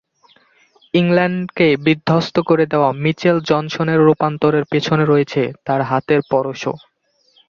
[0.93, 6.73] ইংল্যান্ডকে বিধ্বস্ত করে দেওয়া মিচেল জনসনের রূপান্তরের পেছনে রয়েছে তাঁর হাতের পরশও।